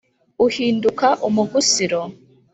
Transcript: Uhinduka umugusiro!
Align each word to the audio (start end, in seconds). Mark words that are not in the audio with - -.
Uhinduka 0.45 1.07
umugusiro! 1.27 2.01